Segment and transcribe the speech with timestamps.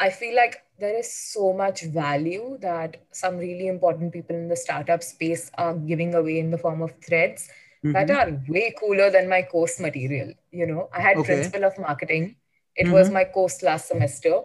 [0.00, 4.56] I feel like there is so much value that some really important people in the
[4.56, 7.50] startup space are giving away in the form of threads
[7.84, 7.92] mm-hmm.
[7.92, 10.32] that are way cooler than my course material.
[10.52, 11.34] You know, I had okay.
[11.34, 12.36] principle of marketing.
[12.76, 12.94] It mm-hmm.
[12.94, 14.40] was my course last semester.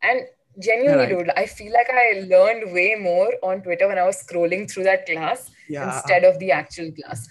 [0.00, 0.20] And
[0.60, 1.18] genuinely, right.
[1.18, 4.84] dude, I feel like I learned way more on Twitter when I was scrolling through
[4.84, 5.92] that class yeah.
[5.92, 7.28] instead of the actual class.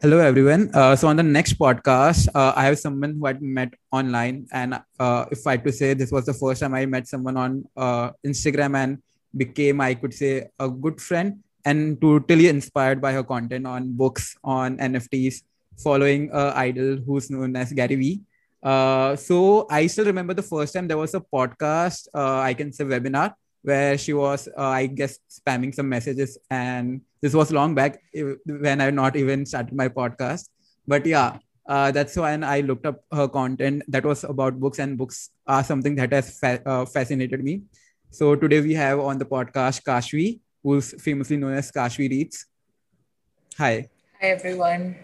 [0.00, 0.70] Hello, everyone.
[0.72, 4.78] Uh, so on the next podcast, uh, I have someone who I met online, and
[5.00, 7.64] uh, if I had to say, this was the first time I met someone on
[7.76, 9.02] uh, Instagram and
[9.36, 14.36] became, I could say, a good friend and totally inspired by her content on books,
[14.44, 15.42] on NFTs,
[15.82, 18.20] following a idol who's known as Gary Vee.
[18.62, 22.72] Uh, so I still remember the first time there was a podcast, uh, I can
[22.72, 26.38] say webinar, where she was, uh, I guess, spamming some messages.
[26.50, 28.00] And this was long back
[28.46, 30.48] when I not even started my podcast.
[30.86, 34.96] But yeah, uh, that's when I looked up her content that was about books, and
[34.96, 37.62] books are something that has fa- uh, fascinated me.
[38.10, 42.46] So today we have on the podcast Kashvi, who's famously known as Kashvi Reads.
[43.58, 43.88] Hi.
[44.20, 44.96] Hi, everyone.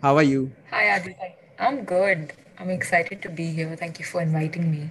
[0.00, 0.52] How are you?
[0.70, 1.34] Hi, Aditya.
[1.58, 2.32] I'm good.
[2.58, 3.76] I'm excited to be here.
[3.76, 4.90] Thank you for inviting me.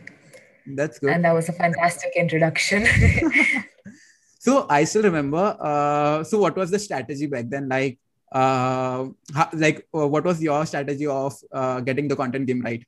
[0.75, 1.11] That's good.
[1.11, 2.85] And that was a fantastic introduction.
[4.39, 5.57] so I still remember.
[5.59, 7.69] Uh, so what was the strategy back then?
[7.69, 7.99] Like,
[8.31, 12.85] uh, how, like uh, what was your strategy of uh, getting the content game right?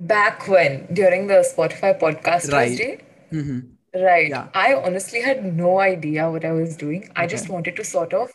[0.00, 2.76] Back when during the Spotify podcast right.
[2.76, 3.00] Day?
[3.32, 3.60] Mm-hmm.
[4.00, 4.28] Right.
[4.28, 4.48] Yeah.
[4.54, 7.04] I honestly had no idea what I was doing.
[7.04, 7.12] Okay.
[7.16, 8.30] I just wanted to sort of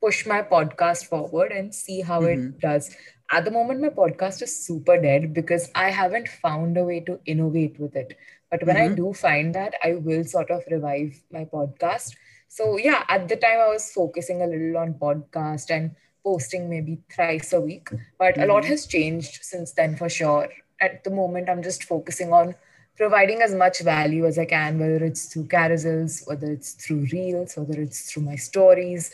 [0.00, 2.48] push my podcast forward and see how mm-hmm.
[2.48, 2.96] it does
[3.32, 7.18] at the moment my podcast is super dead because i haven't found a way to
[7.24, 8.16] innovate with it
[8.50, 8.92] but when mm-hmm.
[8.92, 12.14] i do find that i will sort of revive my podcast
[12.48, 16.98] so yeah at the time i was focusing a little on podcast and posting maybe
[17.14, 18.42] thrice a week but mm-hmm.
[18.42, 18.72] a lot mm-hmm.
[18.72, 20.48] has changed since then for sure
[20.80, 22.54] at the moment i'm just focusing on
[22.98, 27.56] providing as much value as i can whether it's through carousels whether it's through reels
[27.56, 29.10] whether it's through my stories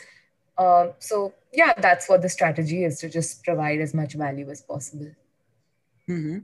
[0.58, 4.60] um, so yeah, that's what the strategy is to just provide as much value as
[4.60, 5.10] possible.
[6.08, 6.38] Mm-hmm.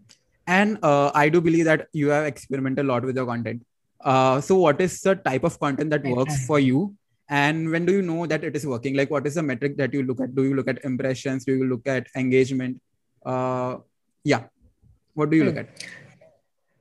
[0.47, 3.65] And uh, I do believe that you have experimented a lot with your content.
[4.01, 6.95] Uh, so what is the type of content that works for you?
[7.29, 8.95] And when do you know that it is working?
[8.95, 10.35] Like, what is the metric that you look at?
[10.35, 11.47] Do you look at impressions?
[11.47, 12.83] Do you look at engagement?
[13.25, 13.79] Uh,
[14.23, 14.45] yeah.
[15.15, 15.61] What do you look hmm.
[15.61, 15.69] at?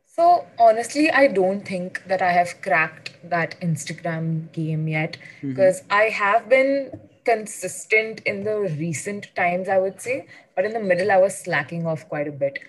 [0.08, 5.94] So honestly, I don't think that I have cracked that Instagram game yet because mm-hmm.
[5.94, 6.92] I have been
[7.26, 11.86] consistent in the recent times, I would say, but in the middle, I was slacking
[11.86, 12.60] off quite a bit.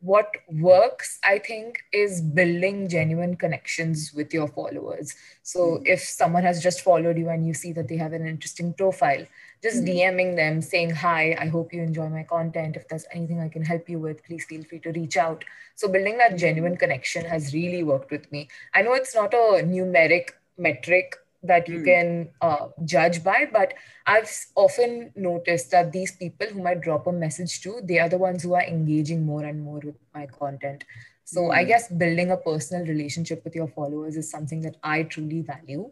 [0.00, 5.14] What works, I think, is building genuine connections with your followers.
[5.42, 8.26] So, mm if someone has just followed you and you see that they have an
[8.26, 9.24] interesting profile,
[9.62, 12.76] just mm DMing them saying, Hi, I hope you enjoy my content.
[12.76, 15.44] If there's anything I can help you with, please feel free to reach out.
[15.76, 18.48] So, building that genuine connection has really worked with me.
[18.74, 21.84] I know it's not a numeric metric that you mm.
[21.84, 23.74] can uh, judge by but
[24.06, 28.18] i've often noticed that these people whom i drop a message to they are the
[28.18, 30.84] ones who are engaging more and more with my content
[31.24, 31.54] so mm.
[31.54, 31.68] i hmm.
[31.68, 35.90] guess building a personal relationship with your followers is something that i truly value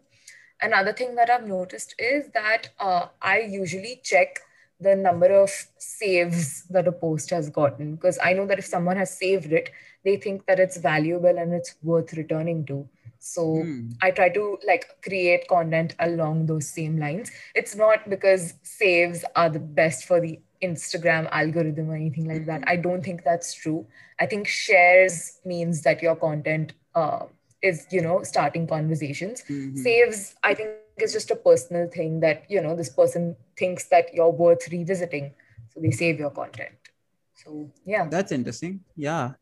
[0.61, 4.39] another thing that i've noticed is that uh, i usually check
[4.79, 8.97] the number of saves that a post has gotten because i know that if someone
[8.97, 9.69] has saved it
[10.03, 12.87] they think that it's valuable and it's worth returning to
[13.23, 13.93] so mm.
[14.01, 17.31] i try to like create content along those same lines.
[17.53, 22.63] It's not because saves are the best for the instagram algorithm or anything like that.
[22.65, 23.85] I don't think that's true.
[24.19, 27.25] I think shares means that your content uh,
[27.61, 29.43] is you know starting conversations.
[29.43, 29.77] Mm-hmm.
[29.77, 34.13] saves i think is just a personal thing that you know this person thinks that
[34.15, 35.33] you're worth revisiting.
[35.73, 36.75] So they save your content.
[37.35, 38.07] So yeah.
[38.09, 38.81] That's interesting.
[38.95, 39.33] Yeah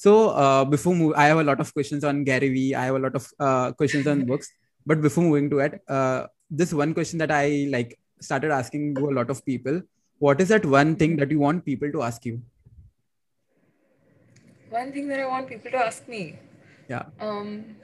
[0.00, 2.74] so uh, before move, I have a lot of questions on Gary Vee.
[2.74, 4.50] I have a lot of uh, questions on books.
[4.86, 9.10] But before moving to it, uh, this one question that I like started asking to
[9.10, 9.82] a lot of people.
[10.18, 12.40] What is that one thing that you want people to ask you?
[14.70, 16.38] One thing that I want people to ask me.
[16.88, 17.02] Yeah.
[17.20, 17.76] Um.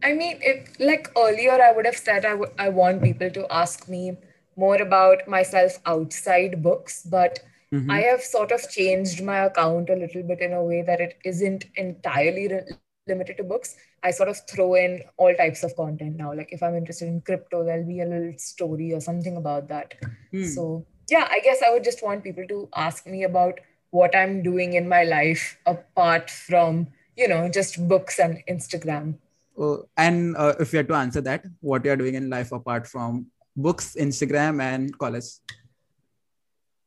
[0.00, 3.52] I mean, if like earlier, I would have said I, w- I want people to
[3.52, 4.16] ask me
[4.54, 7.40] more about myself outside books, but
[7.74, 7.90] Mm-hmm.
[7.90, 11.18] I have sort of changed my account a little bit in a way that it
[11.24, 12.62] isn't entirely re-
[13.08, 13.74] limited to books.
[14.04, 16.32] I sort of throw in all types of content now.
[16.32, 19.94] Like if I'm interested in crypto, there'll be a little story or something about that.
[20.32, 20.46] Mm.
[20.54, 23.58] So yeah, I guess I would just want people to ask me about
[23.90, 29.18] what I'm doing in my life apart from, you know, just books and Instagram.
[29.58, 32.86] Oh, and uh, if you had to answer that, what you're doing in life apart
[32.86, 35.26] from books, Instagram, and college?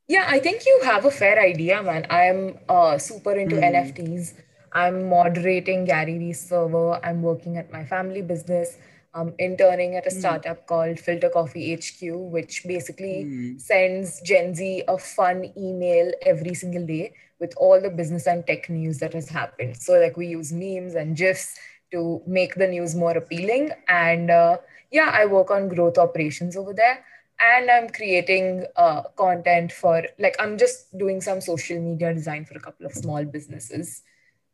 [0.08, 2.08] Yeah, I think you have a fair idea, man.
[2.10, 3.64] I'm uh, super into Hmm.
[3.64, 4.34] NFTs.
[4.74, 7.00] I'm moderating Gary Vee's server.
[7.04, 8.78] I'm working at my family business.
[9.14, 13.58] I'm interning at a startup called Filter Coffee HQ, which basically Hmm.
[13.58, 18.70] sends Gen Z a fun email every single day with all the business and tech
[18.70, 19.78] news that has happened.
[19.78, 21.58] So, like, we use memes and GIFs
[21.92, 23.72] to make the news more appealing.
[23.88, 24.58] And uh,
[24.92, 27.04] yeah, I work on growth operations over there
[27.40, 32.56] and i'm creating uh, content for like i'm just doing some social media design for
[32.58, 34.02] a couple of small businesses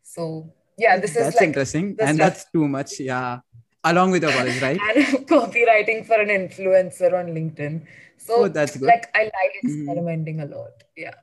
[0.04, 3.00] so yeah this is That's like interesting, and stuff that's too much.
[3.00, 3.40] Yeah,
[3.84, 4.80] along with your college, right?
[4.90, 7.86] and I'm copywriting for an influencer on linkedin
[8.30, 8.88] Oh, so that's good.
[8.88, 9.70] like i like Mhm.
[9.70, 11.14] experimenting a lot yeah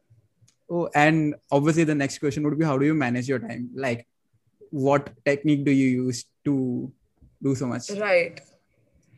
[0.71, 3.71] Oh, and obviously the next question would be how do you manage your time?
[3.75, 4.07] Like,
[4.71, 6.93] what technique do you use to
[7.43, 7.91] do so much?
[7.99, 8.41] right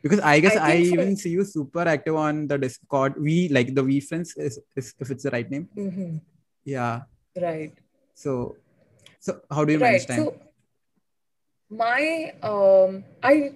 [0.03, 3.15] Because I guess I I, even see you super active on the Discord.
[3.19, 5.69] We like the VeeFriends is, is if it's the right name.
[5.77, 6.21] Mhm.
[6.65, 7.03] Yeah.
[7.41, 7.73] right
[8.15, 8.57] So,
[9.21, 10.19] so how do you right manage time?
[10.19, 10.37] so
[11.71, 13.53] my um i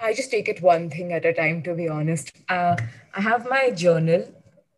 [0.00, 2.74] i just take it one thing at a time to be honest uh,
[3.14, 4.24] i have my journal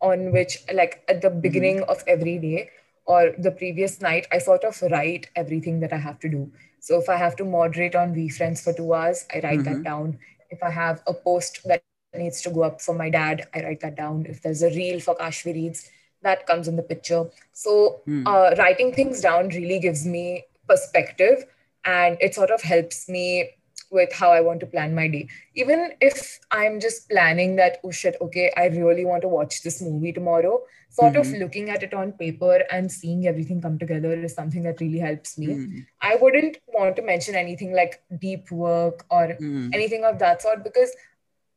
[0.01, 2.69] on which like at the beginning of every day
[3.07, 6.51] or the previous night i sort of write everything that i have to do
[6.81, 10.19] so if i have to moderate on VeeFriends for two hours i write that down
[10.53, 11.83] if i have a post that
[12.15, 14.27] needs to go up for my dad i write that down.
[14.29, 15.91] If there's a reel for kashvi reads
[16.23, 17.25] that comes in the picture.
[17.53, 21.45] So uh, writing things down really gives me perspective
[21.85, 23.51] and it sort of helps me
[23.93, 25.29] with how I want to plan my day.
[25.55, 29.83] Even if I'm just planning that, oh shit, okay, I really want to watch this
[29.83, 31.43] movie tomorrow, sort of mm-hmm.
[31.43, 35.39] looking at it on paper and seeing everything come together is something that really helps
[35.39, 35.47] me.
[35.49, 35.79] Mm-hmm.
[36.01, 39.71] I wouldn't want to mention anything like deep work or mm-hmm.
[39.73, 40.95] anything of that sort because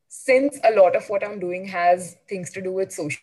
[0.08, 3.22] since a lot of what I'm doing has things to do with social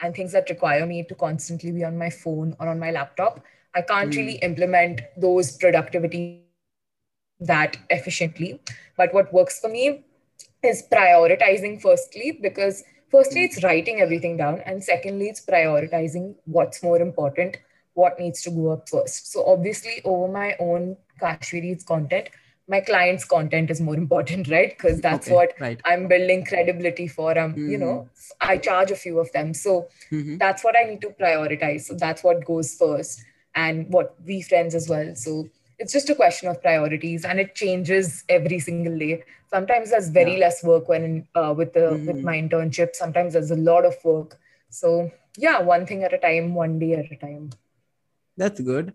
[0.00, 3.44] and things that require me to constantly be on my phone or on my laptop,
[3.74, 6.44] I can't really implement those productivity
[7.46, 8.60] that efficiently.
[8.96, 10.04] But what works for me
[10.62, 17.00] is prioritizing firstly, because firstly, it's writing everything down, and secondly, it's prioritizing what's more
[17.00, 17.56] important,
[17.94, 19.32] what needs to go up first.
[19.32, 22.28] So, obviously, over my own Kashvi Reads content,
[22.68, 24.70] my client's content is more important, right?
[24.70, 25.80] Because that's Okay, what right.
[25.84, 27.36] I'm building credibility for.
[27.38, 28.08] Um, you know,
[28.40, 29.52] I charge a few of them.
[29.54, 30.38] So Mhm.
[30.38, 31.82] that's what I need to prioritize.
[31.82, 33.24] So that's what goes first,
[33.54, 35.14] and what VeeFriends as well.
[35.16, 35.48] So
[35.78, 39.24] it's just a question of priorities, and it changes every single day.
[39.50, 42.94] Sometimes there's very less work when uh, with the with my internship.
[42.94, 44.38] Sometimes there's a lot of work.
[44.70, 47.50] So yeah, one thing at a time, one day at a time.
[48.36, 48.94] That's good.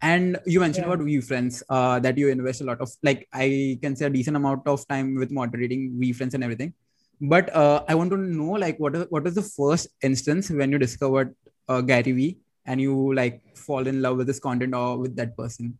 [0.00, 0.92] And you mentioned Yeah.
[0.92, 4.36] about VeeFriends, uh, that you invest a lot of, like, I can say a decent
[4.36, 6.72] amount of time with moderating VeeFriends and everything.
[7.20, 10.70] But uh, I want to know, like, what is what is the first instance when
[10.70, 11.34] you discovered
[11.68, 15.36] uh, Gary Vee and you like fall in love with this content or with that
[15.36, 15.76] person?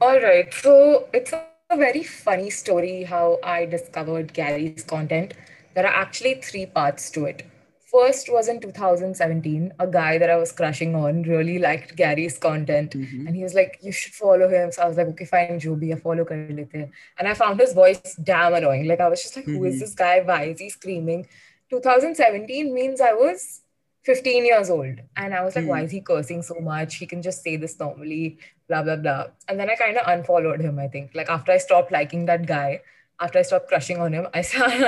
[0.00, 0.52] All right.
[0.52, 5.34] So it's a very funny story how I discovered Gary's content.
[5.74, 7.46] There are actually three parts to it.
[7.92, 12.90] First was in 2017, a guy that I was crushing on really liked Gary's content.
[12.90, 13.28] Mm-hmm.
[13.28, 14.72] And he was like, You should follow him.
[14.72, 16.90] So I was like, Okay, fine, jo bhi hai, follow kar lete.
[17.18, 18.88] And I found his voice damn annoying.
[18.88, 19.80] Like, I was just like, Who is mm-hmm.
[19.80, 20.20] this guy?
[20.22, 21.28] Why is he screaming?
[21.70, 23.60] 2017 means I was
[24.04, 25.00] 15 years old.
[25.16, 26.96] And I was like, why is he cursing so much?
[26.96, 28.38] He can just say this normally,
[28.68, 29.26] blah, blah, blah.
[29.48, 31.12] And then I kind of unfollowed him, I think.
[31.14, 32.82] Like after I stopped liking that guy,
[33.20, 34.40] after I stopped crushing on him, I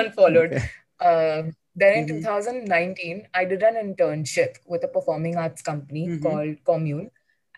[0.05, 0.53] unfollowed.
[0.53, 0.69] Okay.
[1.01, 7.11] Um, then in 2019, I did an internship with a performing arts company called Commune.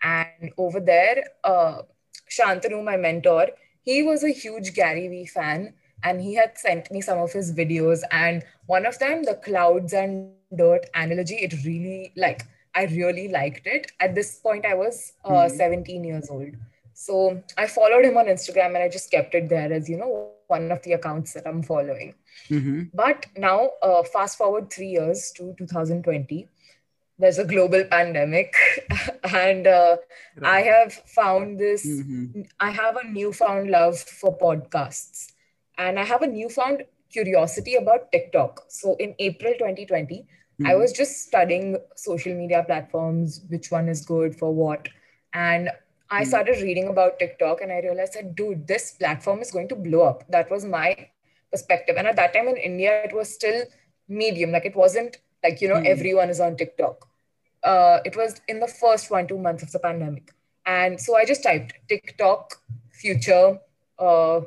[0.03, 1.83] And over there, uh,
[2.29, 3.47] Shantanu, my mentor,
[3.81, 7.53] he was a huge Gary Vee fan and he had sent me some of his
[7.53, 8.01] videos.
[8.11, 13.65] And one of them, the clouds and dirt analogy, it really like I really liked
[13.67, 13.91] it.
[13.99, 16.51] At this point, I was uh, 17 years old.
[16.93, 20.31] So I followed him on Instagram and I just kept it there as, you know,
[20.47, 22.13] one of the accounts that I'm following.
[22.49, 22.83] Mm-hmm.
[22.93, 26.47] But now, uh, fast forward three years to 2020,
[27.17, 28.53] there's a global pandemic,
[29.35, 29.97] and uh,
[30.41, 31.85] I have found this.
[31.85, 32.43] Mm-hmm.
[32.61, 35.33] I have a newfound love for podcasts,
[35.77, 38.63] and I have a newfound curiosity about TikTok.
[38.69, 40.25] So in April 2020,
[40.65, 44.89] I was just studying social media platforms, which one is good for what,
[45.33, 45.69] and
[46.11, 49.75] I started reading about TikTok, and I realized that, dude, this platform is going to
[49.75, 50.23] blow up.
[50.29, 51.09] That was my
[51.51, 51.97] perspective.
[51.97, 53.63] And at that time in India, it was still
[54.07, 54.51] medium.
[54.51, 57.07] Like it wasn't like, you know, everyone is on TikTok.
[57.63, 60.31] Uh, it was in the first one, two months of the pandemic.
[60.65, 62.55] And so I just typed TikTok
[62.91, 63.59] future,
[63.99, 64.41] uh,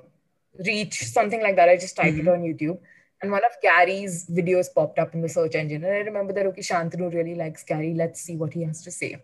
[0.66, 1.68] reach, something like that.
[1.68, 2.78] I just typed it on YouTube.
[3.22, 5.84] And one of Gary's videos popped up in the search engine.
[5.84, 7.94] And I remember that, okay, Shantanu really likes Gary.
[7.94, 9.22] Let's see what he has to say.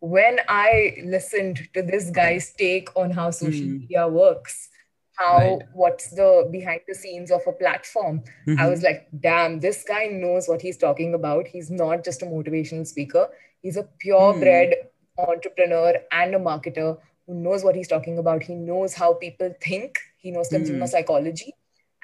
[0.00, 3.78] When I listened to this guy's take on how social Hmm.
[3.80, 4.68] media works,
[5.16, 5.62] how Right.
[5.72, 8.70] what's the behind the scenes of a platform, I Mhm.
[8.70, 11.46] was like, damn, this guy knows what he's talking about.
[11.46, 13.28] He's not just a motivational speaker,
[13.62, 14.74] he's a purebred
[15.16, 18.42] entrepreneur and a marketer who knows what he's talking about.
[18.42, 20.86] He knows how people think, he knows consumer Hmm.
[20.86, 21.54] psychology,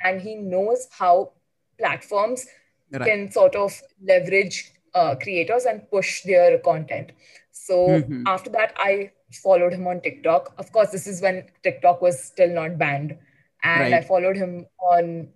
[0.05, 1.33] and he knows how
[1.79, 2.47] platforms
[2.93, 3.05] Right.
[3.05, 7.13] can sort of leverage uh, creators and push their content.
[7.53, 8.25] So Mhm.
[8.27, 10.55] after that, I followed him on TikTok.
[10.59, 13.17] Of course, this is when TikTok was still not banned.
[13.63, 15.33] And I followed him on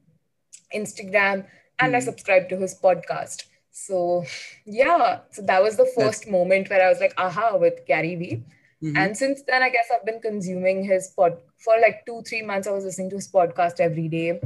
[0.75, 1.47] Instagram
[1.78, 2.04] and I Hmm.
[2.04, 3.44] subscribed to his podcast.
[3.71, 4.25] So
[4.64, 8.42] yeah, so that was the first moment where I was like, aha, with Gary Vee.
[8.85, 8.97] Mhm.
[8.99, 12.67] And since then, I guess I've been consuming his pod for like two, three months.
[12.69, 14.41] I was listening to his podcast every day.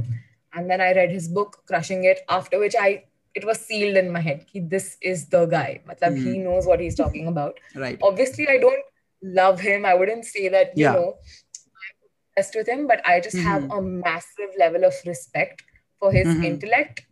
[0.53, 3.03] And then I read his book, Crushing It, after which I
[3.35, 4.45] it was sealed in my head.
[4.51, 5.81] He, this is the guy.
[5.87, 6.43] Matlab, He Mhm.
[6.45, 7.59] knows what he's talking about.
[7.75, 7.99] right.
[8.01, 8.83] Obviously, I don't
[9.21, 9.85] love him.
[9.85, 10.93] I wouldn't say that, you Yeah.
[10.93, 13.77] know, I'm obsessed with him, but I just have Mhm.
[13.77, 15.61] a massive level of respect
[15.99, 16.43] for his Mhm.
[16.45, 17.05] intellect,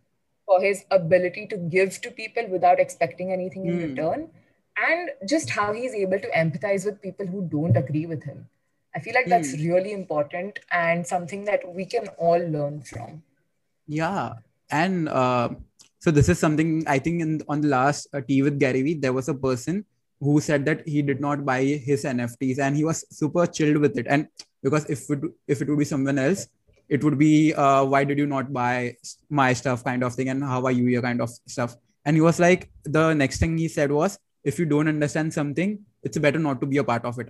[0.46, 3.88] for his ability to give to people without expecting anything in Mm.
[3.89, 4.29] return,
[4.77, 8.48] and just how he's able to empathize with people who don't agree with him.
[8.96, 9.67] I feel like that's Mm.
[9.69, 13.24] really important and something that we can all learn from.
[13.88, 14.34] Yeah,
[14.72, 15.50] and uh,
[16.00, 18.93] so this is something I think in on the last uh, tea with Gary Vee,
[18.96, 19.86] there was a person
[20.19, 23.98] who said that he did not buy his NFTs and he was super chilled with
[23.98, 24.07] it.
[24.10, 24.27] And
[24.63, 26.48] because if it if it would be someone else,
[26.89, 28.96] it would be uh, why did you not buy
[29.29, 31.77] my stuff kind of thing and how are you your kind of stuff.
[32.05, 35.79] And he was like the next thing he said was if you don't understand something,
[36.03, 37.29] it's better not to be a part of it.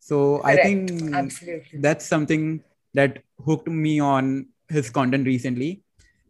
[0.00, 1.80] So I think Absolutely.
[1.80, 2.62] that's something
[2.94, 5.82] that hooked me on his content recently.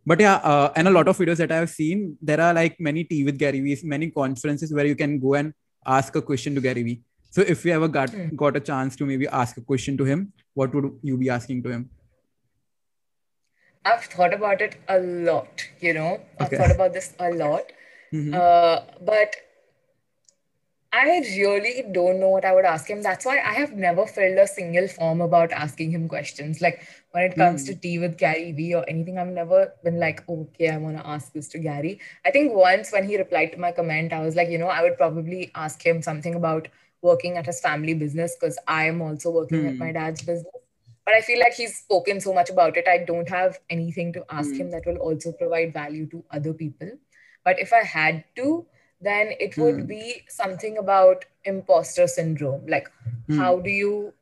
[0.05, 3.05] But yeah, uh, and a lot of videos that I've seen, there are like many
[3.05, 5.53] tea with Gary Vee's, many conferences where you can go and
[5.85, 7.03] ask a question to Gary Vee.
[7.31, 8.35] So if you ever got Hmm.
[8.35, 11.63] got a chance to maybe ask a question to him, what would you be asking
[11.65, 11.91] to him?
[13.85, 17.73] I've thought about it a lot, you know, I've thought about this a lot.
[18.13, 18.35] Mhm.
[18.35, 18.81] Uh,
[19.11, 19.37] but
[20.97, 23.03] I really don't know what I would ask him.
[23.03, 26.62] That's why I have never filled a single form about asking him questions.
[26.62, 30.26] Like when it comes to tea with Gary Vee or anything, I've never been like,
[30.29, 32.00] okay, I want to ask this to Gary.
[32.25, 34.83] I think once when he replied to my comment, I was like, you know, I
[34.83, 36.69] would probably ask him something about
[37.03, 39.79] working at his family business because I am also working at Hmm.
[39.79, 40.55] my dad's business.
[41.05, 42.88] But I feel like he's spoken so much about it.
[42.88, 44.62] I don't have anything to ask Hmm.
[44.62, 46.91] him that will also provide value to other people.
[47.45, 48.67] But if I had to,
[49.00, 49.87] then it would Hmm.
[49.87, 52.67] be something about imposter syndrome.
[52.67, 52.88] Like,
[53.29, 53.38] Hmm.
[53.38, 54.15] how do you?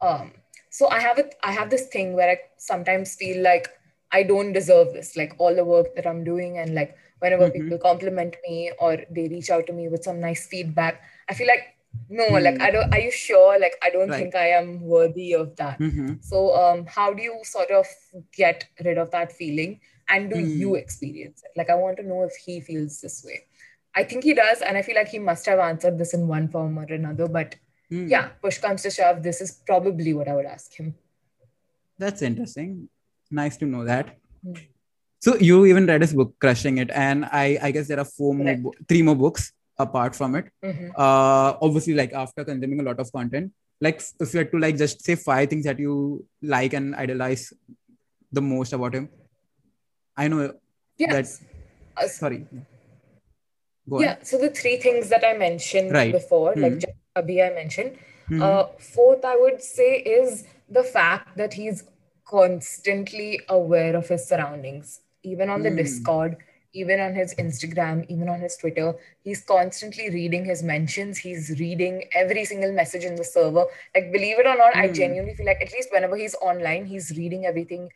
[0.00, 0.32] Um,
[0.70, 1.34] so I have it.
[1.42, 3.68] I have this thing where I sometimes feel like
[4.12, 5.16] I don't deserve this.
[5.16, 7.52] Like all the work that I'm doing, and like whenever Mhm.
[7.52, 11.46] people compliment me or they reach out to me with some nice feedback, I feel
[11.46, 11.64] like
[12.08, 12.62] no, like Hmm.
[12.62, 12.92] I don't.
[12.92, 13.58] Are you sure?
[13.58, 14.18] Like I don't Right.
[14.20, 15.78] think I am worthy of that.
[15.80, 16.18] Mhm.
[16.20, 17.86] So, um, how do you sort of
[18.32, 19.80] get rid of that feeling?
[20.08, 20.60] And do Hmm.
[20.60, 21.50] you experience it?
[21.56, 23.47] Like, I want to know if he feels this way.
[24.00, 24.60] I think he does.
[24.66, 27.26] And I feel like he must have answered this in one form or another.
[27.38, 27.56] But
[27.90, 28.06] Hmm.
[28.14, 30.88] yeah, push comes to shove, this is probably what I would ask him.
[32.02, 32.72] That's interesting.
[33.42, 34.10] Nice to know that.
[34.42, 34.58] Hmm.
[35.26, 38.34] So you even read his book, Crushing It, and I I guess there are four
[38.40, 39.46] more, bo- three more books
[39.86, 40.50] apart from it.
[40.68, 40.90] Mhm.
[41.06, 43.50] Uh, obviously, like after consuming a lot of content,
[43.86, 45.96] like if you had to like just say five things that you
[46.56, 47.44] like and idolize
[48.40, 49.08] the most about him.
[50.24, 50.40] I know.
[51.06, 51.34] Yes.
[51.96, 52.40] Uh, Sorry.
[53.88, 54.16] Go yeah.
[54.22, 56.12] So the three things that I mentioned Right.
[56.12, 56.80] before, like Mhm.
[56.80, 57.98] just Abhi I mentioned,
[58.30, 58.42] Mhm.
[58.42, 61.84] Uh, fourth, I would say, is the fact that he's
[62.24, 65.76] constantly aware of his surroundings, even on the Mm.
[65.76, 66.36] Discord,
[66.74, 68.94] even on his Instagram, even on his Twitter.
[69.24, 71.18] He's constantly reading his mentions.
[71.18, 73.64] He's reading every single message in the server.
[73.94, 74.94] Like, believe it or not, I Mm.
[75.00, 77.90] genuinely feel like at least whenever he's online, he's reading everything.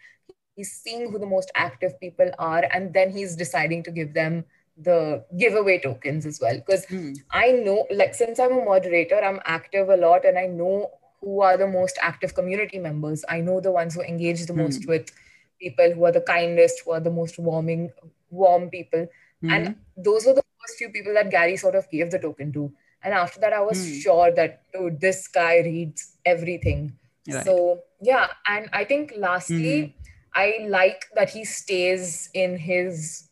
[0.57, 4.45] He's seeing who the most active people are, and then he's deciding to give them
[4.77, 6.57] the giveaway tokens as well.
[6.57, 7.13] Because Hmm.
[7.31, 11.41] I know, like, since I'm a moderator, I'm active a lot and I know who
[11.41, 13.25] are the most active community members.
[13.29, 15.11] I know the ones who engage the most with
[15.61, 17.91] people, who are the kindest, who are the most warming,
[18.31, 19.07] warm people.
[19.43, 22.73] And those were the first few people that Gary sort of gave the token to.
[23.05, 23.95] And after that, I was Hmm.
[24.01, 26.93] sure that, dude, this guy reads everything.
[27.29, 27.45] Right.
[27.45, 28.29] So, yeah.
[28.47, 29.97] And I think lastly,
[30.35, 33.29] I like that he stays in his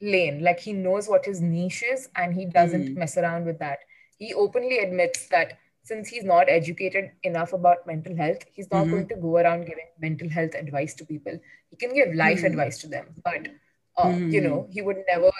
[0.00, 0.42] lane.
[0.42, 2.98] Like he knows what his niche is and he doesn't Hmm.
[2.98, 3.78] mess around with that.
[4.18, 8.90] He openly admits that since he's not educated enough about mental health, he's not Mhm.
[8.90, 11.38] going to go around giving mental health advice to people.
[11.70, 12.46] He can give life Mhm.
[12.52, 13.48] advice to them, but
[13.96, 14.44] uh, you Mhm.
[14.44, 15.30] know, he would never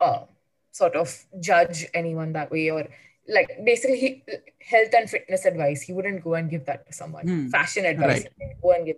[0.00, 0.24] uh,
[0.72, 2.88] sort of judge anyone that way or
[3.28, 4.24] like basically he,
[4.60, 5.82] health and fitness advice.
[5.82, 7.28] He wouldn't go and give that to someone.
[7.28, 7.48] Hmm.
[7.48, 8.60] Fashion advice, Right.
[8.60, 8.96] go and give.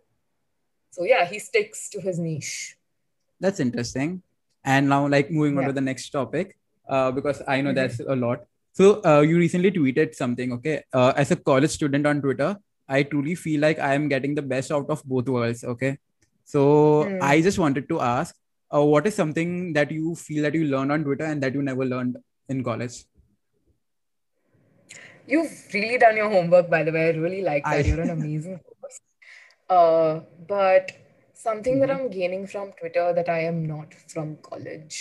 [0.92, 2.78] So yeah, he sticks to his niche.
[3.40, 4.22] That's interesting.
[4.64, 5.68] And now, like moving on Yeah.
[5.68, 6.56] to the next topic,
[6.88, 7.74] uh, because I know Mhm.
[7.80, 8.44] that's a lot.
[8.72, 10.82] So uh, you recently tweeted something, okay?
[10.92, 12.56] Uh, as a college student on Twitter,
[12.88, 15.64] I truly feel like I am getting the best out of both worlds.
[15.74, 15.98] Okay,
[16.44, 17.18] so Hmm.
[17.22, 18.34] I just wanted to ask,
[18.74, 21.62] uh, what is something that you feel that you learned on Twitter and that you
[21.62, 22.16] never learned
[22.48, 23.04] in college?
[25.26, 27.06] You've really done your homework, by the way.
[27.08, 27.72] I really like that.
[27.86, 29.00] I- You're an amazing host.
[29.70, 30.92] Uh, but
[31.44, 31.94] something that Mhm.
[31.94, 34.98] I'm gaining from Twitter that I am not from college.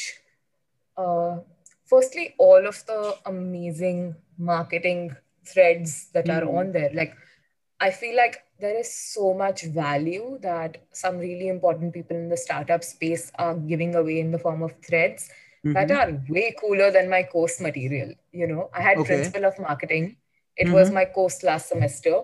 [0.98, 1.40] Uh,
[1.86, 4.00] firstly, all of the amazing
[4.38, 5.16] marketing
[5.54, 6.58] threads that are Hmm.
[6.58, 6.92] on there.
[7.02, 7.14] Like,
[7.80, 12.38] I feel like there is so much value that some really important people in the
[12.38, 15.30] startup space are giving away in the form of threads
[15.78, 15.98] that Mhm.
[16.00, 18.14] are way cooler than my course material.
[18.32, 19.16] You know, I had Okay.
[19.16, 20.06] principle of marketing.
[20.56, 20.94] It was Mhm.
[21.00, 22.16] my course last semester,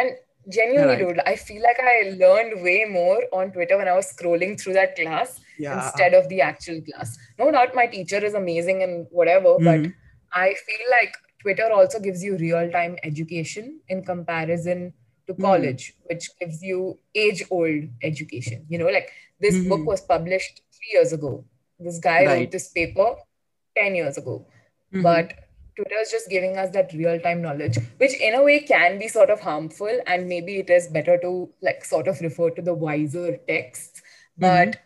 [0.00, 0.16] and
[0.48, 1.08] genuinely, Right.
[1.08, 4.72] dude, I feel like I learned way more on Twitter when I was scrolling through
[4.74, 5.84] that class Yeah.
[5.84, 7.16] instead of the actual class.
[7.38, 9.94] No doubt, my teacher is amazing and whatever, but Mhm.
[10.32, 14.92] I feel like Twitter also gives you real time education in comparison
[15.26, 15.42] to Hmm.
[15.42, 18.66] college, which gives you age old education.
[18.68, 19.68] You know, like this Mhm.
[19.68, 21.44] book was published three years ago.
[21.78, 22.38] This guy Right.
[22.40, 23.16] wrote this paper
[23.76, 24.46] 10 years ago.
[24.92, 25.02] Mhm.
[25.02, 25.34] But
[25.76, 29.08] Twitter is just giving us that real time knowledge, which in a way can be
[29.08, 29.90] sort of harmful.
[30.06, 34.02] And maybe it is better to like sort of refer to the wiser texts.
[34.36, 34.80] But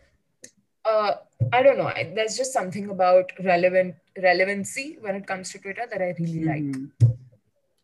[0.85, 1.15] uh,
[1.53, 1.89] I don't know.
[1.89, 6.45] I- There's just something about relevant relevancy when it comes to Twitter that I really
[6.45, 6.63] like.
[6.63, 6.91] Mhm.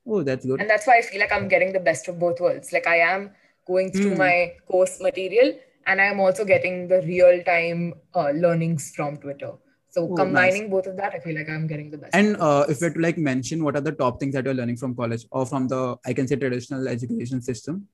[0.06, 0.60] Oh, that's good.
[0.60, 2.72] And that's why I feel like I'm getting the best of both worlds.
[2.72, 3.30] Like I am
[3.66, 4.18] going through Hmm.
[4.18, 5.54] my course material
[5.86, 9.52] and I'm also getting the real time uh, learnings from Twitter.
[9.92, 12.14] So Oh, combining both of that, I feel like I'm getting the best.
[12.14, 12.84] And uh, if we worlds.
[12.86, 15.46] had to like mention what are the top things that you're learning from college or
[15.46, 17.88] from the I can say traditional education system.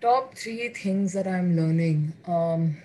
[0.00, 2.12] top three things that I'm learning.
[2.26, 2.76] Um,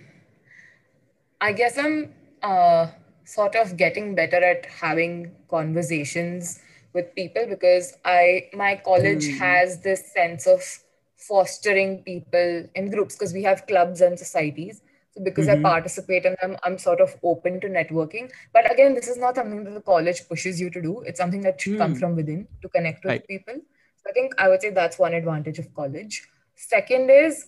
[1.40, 2.88] I guess I'm uh,
[3.26, 6.60] sort of getting better at having conversations
[6.94, 9.38] with people because I my college Hmm.
[9.40, 10.62] has this sense of
[11.16, 14.82] fostering people in groups because we have clubs and societies.
[15.12, 15.60] So because Mhm.
[15.60, 18.32] I participate in them, I'm sort of open to networking.
[18.54, 21.02] But again, this is not something that the college pushes you to do.
[21.02, 22.00] It's something that should come Hmm.
[22.00, 23.28] from within to connect with Right.
[23.28, 23.56] people.
[23.56, 26.28] So I think I would say that's one advantage of college.
[26.56, 27.48] Second is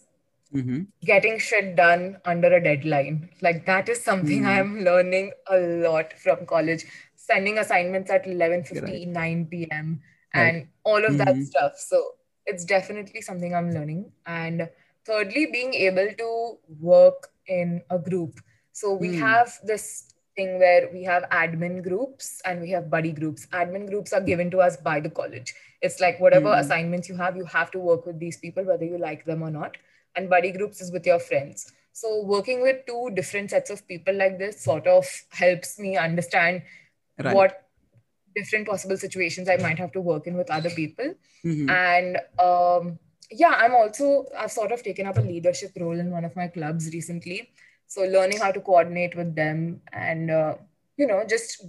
[0.53, 0.81] Mm-hmm.
[1.05, 3.29] getting shit done under a deadline.
[3.41, 4.47] Like that is something Hmm.
[4.47, 6.85] I'm learning a lot from college.
[7.15, 9.07] Sending assignments at 11:50, Right.
[9.07, 10.01] 9 p.m.
[10.35, 10.41] Right.
[10.55, 11.45] and all of that Mhm.
[11.45, 11.77] stuff.
[11.77, 14.11] So it's definitely something I'm learning.
[14.25, 14.69] And
[15.05, 18.39] thirdly, being able to work in a group.
[18.71, 19.19] So we Hmm.
[19.21, 23.45] have this thing where we have admin groups and we have buddy groups.
[23.47, 25.53] Admin groups are given to us by the college.
[25.81, 26.59] It's like whatever Hmm.
[26.61, 29.51] assignments you have, you have to work with these people, whether you like them or
[29.51, 29.77] not.
[30.15, 31.71] And buddy groups is with your friends.
[31.91, 36.63] So working with two different sets of people like this sort of helps me understand
[37.19, 37.35] Right.
[37.35, 37.69] what
[38.35, 41.13] different possible situations I might have to work in with other people.
[41.45, 41.69] Mhm.
[41.69, 42.97] And um,
[43.31, 46.47] yeah, I'm also, I've sort of taken up a leadership role in one of my
[46.47, 47.49] clubs recently.
[47.87, 50.55] So learning how to coordinate with them and, uh,
[50.97, 51.63] you know, just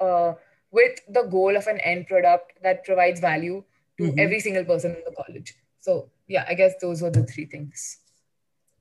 [0.00, 0.34] uh,
[0.70, 3.62] with the goal of an end product that provides value
[3.98, 4.18] to Mhm.
[4.18, 5.54] every single person in the college.
[5.80, 7.98] So yeah, I guess those were the three things.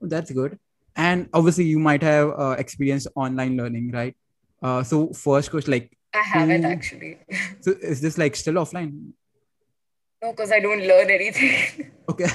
[0.02, 0.60] Oh, That's good.
[0.96, 4.16] And obviously, you might have uh, experienced online learning, right?
[4.62, 7.20] Uh, so first question, like, I haven't actually.
[7.62, 9.14] so is this like still offline?
[10.22, 11.92] No, because I don't learn anything.
[12.10, 12.28] Okay.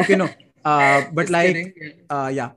[0.00, 0.36] okay, no.
[0.64, 1.72] Uh, but Just like, kidding,
[2.10, 2.52] uh, yeah.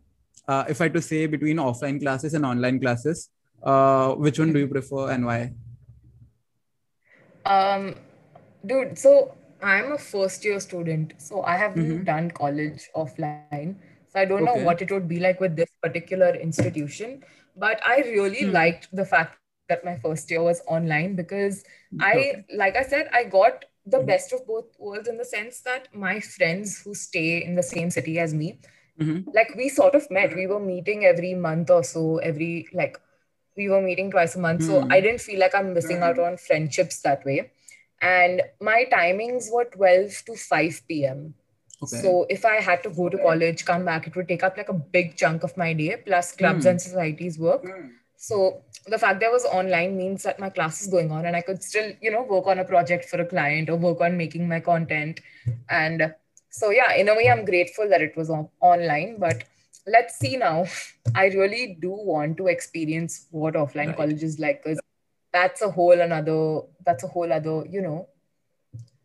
[0.48, 3.30] Uh, if I had to say between offline classes and online classes,
[3.64, 5.54] uh, which one do you prefer and why?
[7.46, 7.96] Um,
[8.66, 12.06] dude, so I'm a first year student, so I haven't Mhm.
[12.06, 13.76] done college offline.
[14.10, 17.24] So I don't know what it would be like with this particular institution,
[17.56, 18.52] but I really Hmm.
[18.52, 19.38] liked the fact
[19.70, 21.64] that my first year was online because
[22.00, 24.08] I, like I said, I got the Mhm.
[24.08, 27.90] best of both worlds in the sense that my friends who stay in the same
[27.92, 28.60] city as me,
[29.00, 29.26] Mhm.
[29.34, 30.36] like we sort of met.
[30.36, 32.98] We were meeting every month or so, every like
[33.58, 34.64] we were meeting twice a month.
[34.64, 34.92] So Hmm.
[34.92, 37.52] I didn't feel like I'm missing out on friendships that way.
[38.02, 41.36] And my timings were 12 to 5 p.m.
[41.82, 41.98] Okay.
[41.98, 44.70] So if I had to go to college, come back, it would take up like
[44.70, 46.70] a big chunk of my day, plus clubs Hmm.
[46.72, 47.64] and societies work.
[48.28, 51.36] So the fact that I was online means that my class is going on and
[51.36, 54.18] I could still, you know, work on a project for a client or work on
[54.18, 55.20] making my content.
[55.70, 56.12] And
[56.50, 59.18] so, yeah, in a way, I'm grateful that it was on- online.
[59.20, 59.44] But
[59.86, 60.66] let's see now.
[61.16, 63.98] I really do want to experience what offline Right.
[63.98, 64.80] college is like because
[65.32, 68.08] that's a whole another, that's a whole other, you know,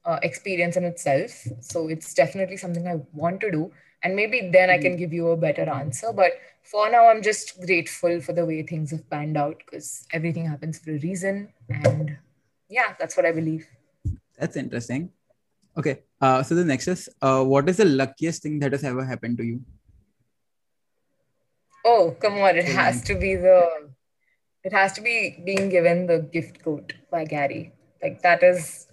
[0.06, 1.46] uh, experience in itself.
[1.60, 3.70] So it's definitely something I want to do.
[4.02, 6.10] And maybe then I can give you a better answer.
[6.14, 10.46] But for now, I'm just grateful for the way things have panned out because everything
[10.46, 11.52] happens for a reason.
[11.68, 12.16] And
[12.68, 13.66] yeah, that's what I believe.
[14.38, 15.10] That's interesting.
[15.76, 16.02] Okay.
[16.20, 19.38] Uh, so the next is uh, what is the luckiest thing that has ever happened
[19.38, 19.60] to you?
[21.84, 22.56] Oh, come on.
[22.56, 23.90] It has to be the,
[24.64, 27.72] it has to be being given the gift code by Gary.
[28.02, 28.86] Like that is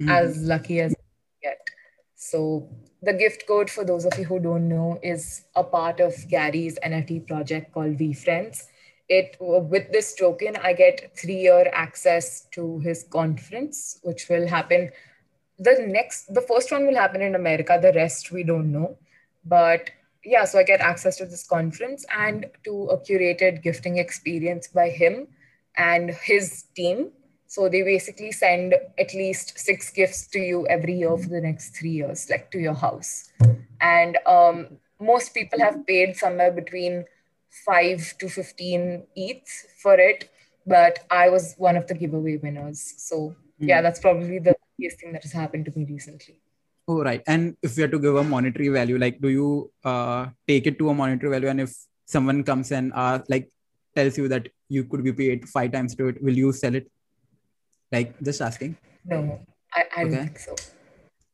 [0.00, 0.10] Mhm.
[0.10, 0.95] as lucky as.
[2.30, 2.68] So
[3.02, 6.78] the gift code, for those of you who don't know, is a part of Gary's
[6.84, 8.64] NFT project called VeeFriends.
[9.08, 14.90] It with this token, I get three-year access to his conference, which will happen.
[15.60, 17.78] The next, the first one will happen in America.
[17.80, 18.98] The rest we don't know,
[19.44, 19.90] but
[20.24, 20.44] yeah.
[20.44, 25.28] So I get access to this conference and to a curated gifting experience by him
[25.76, 27.12] and his team.
[27.56, 31.74] So they basically send at least six gifts to you every year for the next
[31.74, 33.30] three years, like to your house.
[33.80, 37.06] And um, most people have paid somewhere between
[37.64, 39.48] five to 15 ETH
[39.82, 40.28] for it.
[40.66, 42.82] But I was one of the giveaway winners.
[42.98, 46.38] So yeah, that's probably the luckiest thing that has happened to me recently.
[46.86, 47.22] Oh, right.
[47.26, 50.78] And if you have to give a monetary value, like, do you uh, take it
[50.80, 51.48] to a monetary value?
[51.48, 53.50] And if someone comes and uh, like
[53.94, 56.90] tells you that you could be paid five times to it, will you sell it?
[57.92, 58.76] Like, just asking.
[59.04, 59.40] No,
[59.72, 60.56] I, I don't think so.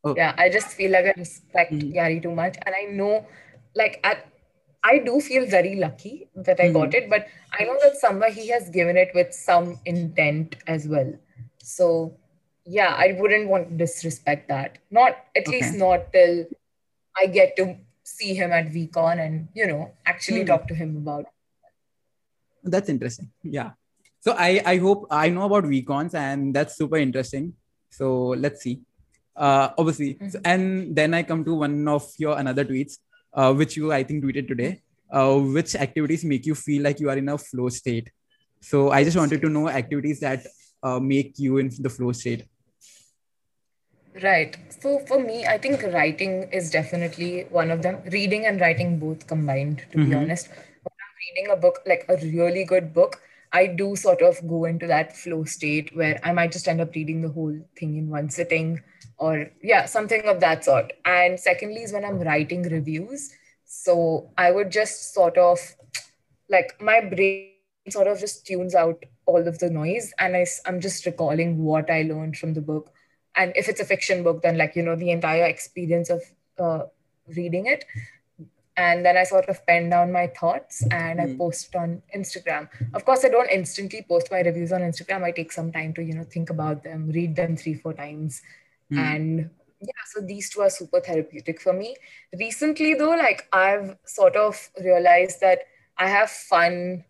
[0.05, 0.15] Oh.
[0.17, 1.93] Yeah, I just feel like I respect Mhm.
[1.93, 2.57] Gary too much.
[2.67, 3.27] And I know,
[3.75, 4.19] like, I,
[4.85, 8.49] I do feel very lucky that I got it, but I know that somewhere he
[8.49, 11.15] has given it with some intent as well.
[11.63, 12.17] So,
[12.65, 14.79] yeah, I wouldn't want to disrespect that.
[14.91, 16.47] Not, at least not till
[17.17, 20.47] I get to see him at VeeCon and, you know, actually Hmm.
[20.47, 21.27] talk to him about
[22.65, 23.31] That's interesting.
[23.43, 23.73] Yeah.
[24.23, 27.53] So I I hope I know about VeeCons and that's super interesting.
[27.91, 28.09] So
[28.45, 28.81] let's see.
[29.35, 32.99] Uh, obviously, so- and then I come to one of your another tweets,
[33.35, 34.73] uh, which you I think tweeted today.
[35.11, 38.09] Uh, which activities make you feel like you are in a flow state?
[38.61, 40.47] So I just wanted to know activities that
[40.83, 42.47] uh, make you in the flow state.
[44.23, 44.57] Right.
[44.81, 47.99] So for me, I think writing is definitely one of them.
[48.11, 50.49] Reading and writing both combined, to be honest.
[50.49, 53.21] When I'm reading a book, like a really good book,
[53.53, 56.95] I do sort of go into that flow state where I might just end up
[56.95, 58.81] reading the whole thing in one sitting
[59.19, 60.93] or, yeah, something of that sort.
[61.05, 63.31] And secondly, is when I'm writing reviews.
[63.65, 65.59] So I would just sort of
[66.49, 67.51] like my brain
[67.91, 71.91] sort of just tunes out all of the noise and I, am just recalling what
[71.91, 72.93] I learned from the book.
[73.35, 76.23] And if it's a fiction book, then like, you know, the entire experience of
[76.59, 76.87] uh,
[77.35, 77.85] reading it.
[78.77, 81.37] And then I sort of pen down my thoughts and I hmm.
[81.37, 82.69] post it on Instagram.
[82.95, 85.25] Of course, I don't instantly post my reviews on Instagram.
[85.25, 88.41] I take some time to, you know, think about them, read them three, four times.
[88.91, 88.99] Hmm.
[88.99, 91.97] And yeah, so these two are super therapeutic for me.
[92.39, 95.61] Recently, though, like I've sort of realized that
[95.99, 97.05] I have fun.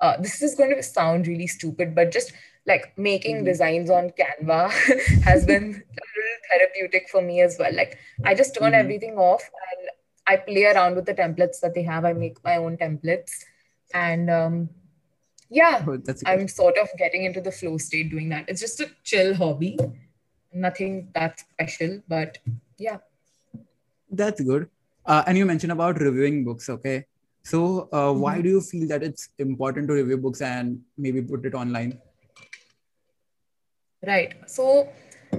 [0.00, 2.32] Uh, this is going to sound really stupid, but just
[2.66, 3.44] like making hmm.
[3.44, 4.70] designs on Canva
[5.24, 7.74] has been a little therapeutic for me as well.
[7.74, 9.87] Like I just turn everything off and
[10.28, 12.04] I play around with the templates that they have.
[12.04, 13.32] I make my own templates,
[13.94, 14.68] and um,
[15.50, 15.98] yeah, Oh.
[16.26, 18.48] I'm sort of getting into the flow state doing that.
[18.48, 19.78] It's just a chill hobby,
[20.52, 22.38] nothing that special, but
[22.78, 22.98] yeah.
[24.10, 24.68] That's good.
[25.06, 26.68] Uh, and you mentioned about reviewing books.
[26.68, 27.06] Okay.
[27.42, 31.46] So uh, why do you feel that it's important to review books and maybe put
[31.46, 31.98] it online?
[34.06, 34.34] Right.
[34.46, 34.88] So,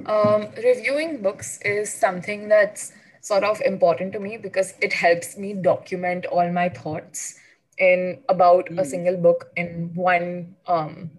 [0.05, 5.53] um, reviewing books is something that's sort of important to me because it helps me
[5.53, 7.35] document all my thoughts
[7.77, 11.11] in about a single book in one um,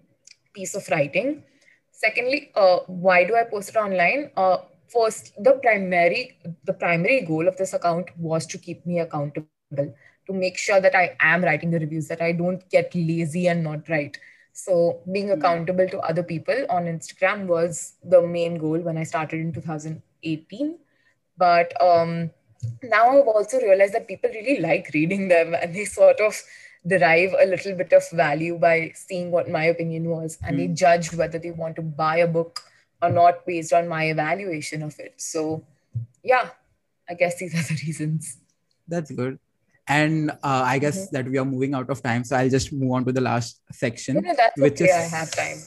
[0.53, 1.43] piece of writing.
[1.91, 4.31] Secondly, uh, why do I post it online?
[4.35, 9.47] Uh, first, the primary the primary goal of this account was to keep me accountable,
[9.75, 13.63] to make sure that I am writing the reviews, that I don't get lazy and
[13.63, 14.17] not write.
[14.53, 19.39] So being accountable to other people on Instagram was the main goal when I started
[19.39, 20.77] in 2018.
[21.37, 22.31] But um,
[22.83, 26.39] now I've also realized that people really like reading them and they sort of
[26.85, 31.13] derive a little bit of value by seeing what my opinion was and they judge
[31.13, 32.59] whether they want to buy a book
[33.01, 35.13] or not based on my evaluation of it.
[35.17, 35.63] So,
[36.23, 36.49] yeah,
[37.09, 38.37] I guess these are the reasons.
[38.87, 39.39] That's good.
[39.87, 42.91] and uh, I guess that we are moving out of time, so I'll just move
[42.91, 44.85] on to the last section, No, no, that's which okay.
[44.85, 45.57] is I have time.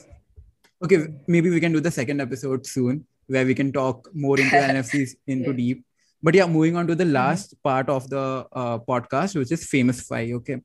[0.84, 1.08] okay.
[1.26, 5.16] Maybe we can do the second episode soon, where we can talk more into NFTs
[5.26, 5.56] into Yeah.
[5.56, 5.84] deep.
[6.22, 10.00] But yeah, moving on to the last part of the uh, podcast, which is famous
[10.02, 10.30] five.
[10.40, 10.56] Okay,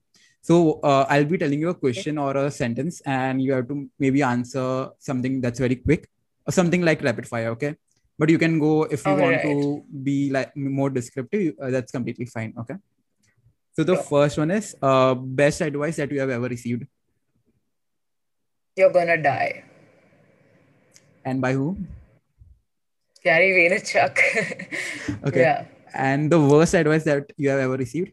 [0.42, 3.90] so uh, I'll be telling you a question or a sentence, and you have to
[4.00, 6.08] maybe answer something that's very quick,
[6.48, 7.50] or something like rapid fire.
[7.58, 7.76] Okay,
[8.18, 11.56] but you can go if you want to be like more descriptive.
[11.62, 12.54] Uh, that's completely fine.
[12.58, 12.76] Okay.
[13.74, 14.04] So the Sure.
[14.04, 16.86] first one is uh, best advice that you have ever received,
[18.76, 19.64] You're gonna die.
[21.26, 21.78] and by who?
[23.24, 24.18] Gary Vaynerchuk.
[25.28, 25.42] Okay.
[25.42, 25.66] Yeah.
[25.94, 28.12] And the worst advice that you have ever received?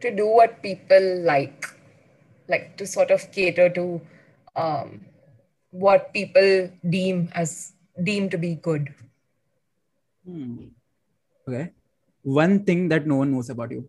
[0.00, 1.66] To do what people like,
[2.48, 4.00] like to sort of cater to
[4.56, 5.04] um,
[5.70, 7.72] what people deem as
[8.02, 8.94] deem to be good.
[10.24, 10.68] Hmm.
[11.48, 11.72] Okay.
[12.22, 13.88] One thing that no one knows about you.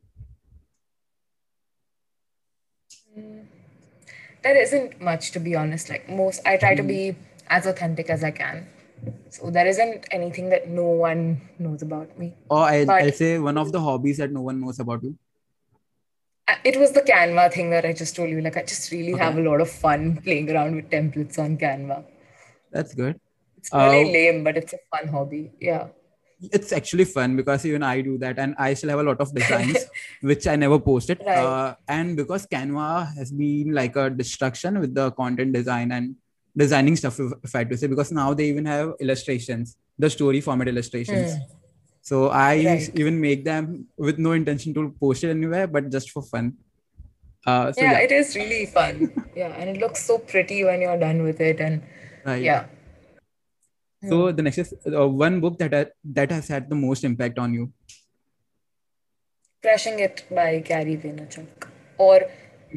[4.47, 5.89] There isn't much to be honest.
[5.89, 7.15] Like most, I try to be
[7.49, 8.67] as authentic as I can.
[9.29, 12.33] So there isn't anything that no one knows about me.
[12.49, 15.15] Or I'll, But- I'll say one of the hobbies that no one knows about you.
[16.63, 18.39] It was the Canva thing that I just told you.
[18.39, 19.23] Like I just really Okay.
[19.23, 22.05] have a lot of fun playing around with templates on Canva.
[22.71, 23.19] That's good.
[23.57, 25.51] It's really Uh, lame, but it's a fun hobby.
[25.59, 25.87] Yeah.
[26.39, 29.33] It's actually fun because even I do that, and I still have a lot of
[29.33, 29.85] designs
[30.21, 31.19] which I never posted.
[31.25, 31.37] Right.
[31.37, 36.15] Uh, and because Canva has been like a destruction with the content design and
[36.55, 40.09] designing stuff, if, if I had to say, because now they even have illustrations, the
[40.09, 41.33] story format illustrations.
[42.01, 42.91] So I Right.
[42.95, 46.53] even make them with no intention to post it anywhere, but just for fun.
[47.45, 49.11] Uh, so yeah, yeah, it is really fun.
[49.35, 51.59] yeah, and it looks so pretty when you're done with it.
[51.59, 51.81] And
[52.25, 52.41] right.
[52.41, 52.65] yeah,
[54.09, 57.39] So the next is uh, one book that ha- that has had the most impact
[57.39, 57.71] on you.
[59.61, 61.67] Crushing It by Gary Vaynerchuk
[61.97, 62.21] or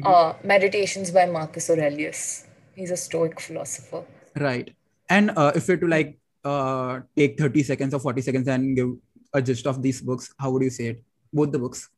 [0.03, 2.45] uh, Meditations by Marcus Aurelius.
[2.75, 4.03] He's a Stoic philosopher.
[4.35, 4.73] Right.
[5.09, 8.75] And uh, if you were to like uh, take 30 seconds or 40 seconds and
[8.75, 8.89] give
[9.33, 11.03] a gist of these books, how would you say it?
[11.31, 11.89] Both the books.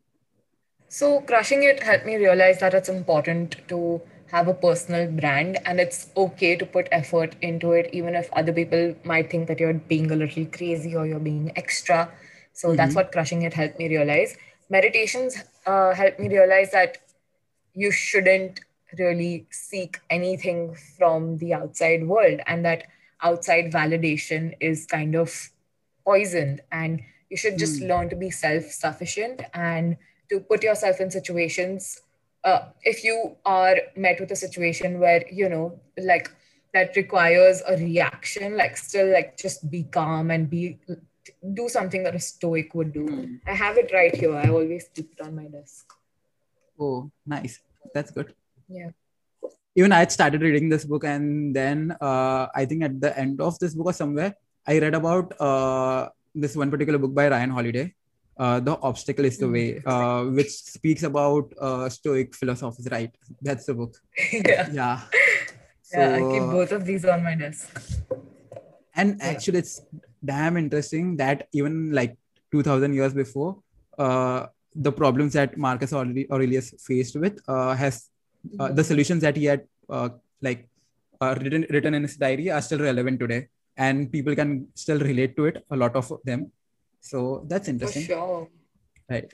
[0.89, 3.99] So, crushing it helped me realize that it's important to
[4.31, 8.51] have a personal brand and it's okay to put effort into it, even if other
[8.51, 12.11] people might think that you're being a little crazy or you're being extra.
[12.53, 14.37] So, that's what crushing it helped me realize.
[14.69, 16.97] Meditations uh, helped me realize that
[17.73, 18.61] you shouldn't
[18.97, 22.85] really seek anything from the outside world and that
[23.21, 25.49] outside validation is kind of
[26.05, 29.97] poisoned and you should just learn to be self-sufficient and
[30.29, 32.01] to put yourself in situations
[32.43, 36.29] uh, if you are met with a situation where you know like
[36.73, 40.79] that requires a reaction like still like just be calm and be
[41.53, 43.39] do something that a stoic would do.
[43.47, 44.35] I have it right here.
[44.35, 45.91] I always keep it on my desk.
[46.79, 47.59] Oh, nice.
[47.93, 48.33] That's good.
[48.67, 48.89] yeah.
[49.75, 53.41] Even I had started reading this book, and then uh, I think at the end
[53.41, 54.35] of this book or somewhere,
[54.67, 57.95] I read about uh, this one particular book by Ryan Holiday,
[58.37, 63.11] uh, The Obstacle is the Way, uh, which speaks about uh, Stoic philosophies, right?
[63.41, 63.95] That's the book.
[64.31, 64.99] yeah Yeah.
[65.93, 67.69] yeah i keep both of these on my desk
[68.95, 69.81] and actually it's
[70.31, 72.13] damn interesting that even like
[72.51, 73.51] 2000 years before
[74.05, 74.39] uh,
[74.87, 77.95] the problems that marcus Aureli- aurelius faced with uh, has
[78.59, 80.09] uh, the solutions that he had uh,
[80.47, 80.61] like
[81.21, 83.41] uh, written written in his diary are still relevant today
[83.77, 86.51] and people can still relate to it a lot of them
[87.09, 88.47] so that's for interesting sure
[89.09, 89.33] right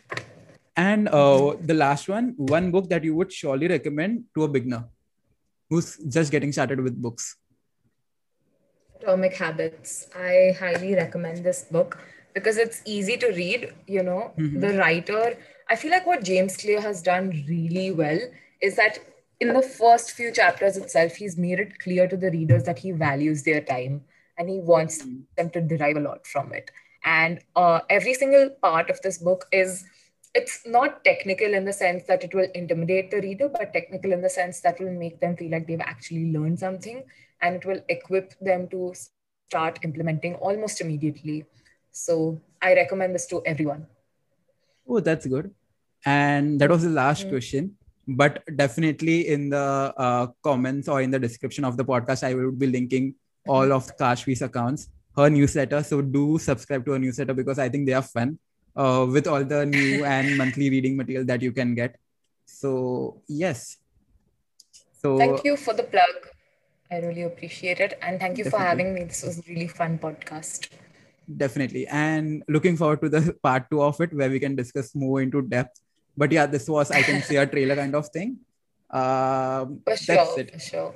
[0.76, 4.84] and uh, the last one one book that you would surely recommend to a beginner
[5.70, 7.36] who's just getting started with books
[9.02, 10.08] Atomic Habits.
[10.14, 11.98] I highly recommend this book
[12.34, 13.74] because it's easy to read.
[13.88, 15.38] You know, the writer,
[15.70, 18.20] I feel like what James Clear has done really well
[18.62, 19.00] is that
[19.40, 22.92] in the first few chapters itself, he's made it clear to the readers that he
[22.92, 24.02] values their time
[24.38, 25.04] and he wants
[25.38, 26.70] them to derive a lot from it.
[27.04, 29.86] And uh, every single part of this book is
[30.36, 34.22] it's not technical in the sense that it will intimidate the reader, but technical in
[34.22, 37.04] the sense that will make them feel like they've actually learned something
[37.42, 38.94] and it will equip them to
[39.50, 41.46] start implementing almost immediately.
[41.92, 43.88] So I recommend this to everyone.
[44.88, 45.54] Oh, that's good.
[46.06, 47.76] And that was the last question.
[48.08, 52.52] But definitely in the uh, comments or in the description of the podcast, I will
[52.52, 53.16] be linking
[53.48, 55.84] all of Kashvi's accounts, her newsletter.
[55.84, 58.40] So do subscribe to her newsletter because I think they are fun
[58.76, 61.96] uh, with all the new and monthly reading material that you can get.
[62.46, 63.78] So, yes.
[65.02, 66.16] So, Thank you for the plug.
[66.92, 67.98] I really appreciate it.
[68.02, 69.04] And thank you for having me.
[69.04, 70.70] This was a really fun podcast.
[71.38, 71.86] Definitely.
[71.88, 75.44] And looking forward to the part two of it where we can discuss more into
[75.44, 75.80] depth.
[76.18, 78.40] But yeah, this was, I can see a trailer kind of thing.
[78.90, 80.40] Um, For that's sure.
[80.40, 80.52] it.
[80.52, 80.88] For sure.